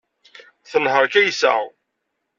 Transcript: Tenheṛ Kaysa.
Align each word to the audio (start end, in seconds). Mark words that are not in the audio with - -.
Tenheṛ 0.69 1.05
Kaysa. 1.13 1.55